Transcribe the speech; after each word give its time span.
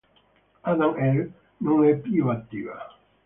Adam 0.63 0.95
Air 0.97 1.29
non 1.59 1.85
è 1.85 1.95
più 1.95 2.27
attiva. 2.29 2.89